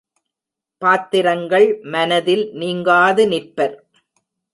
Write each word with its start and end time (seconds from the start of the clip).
பாத்திரர்கள் 0.81 1.67
மனதில் 1.85 2.43
நீங்காது 2.53 3.25
நிற்பர். 3.27 3.75